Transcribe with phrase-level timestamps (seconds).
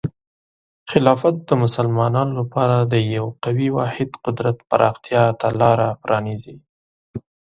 [0.91, 6.57] خلافت د مسلمانانو لپاره د یو قوي واحد قدرت پراختیا ته لاره پرانیزي.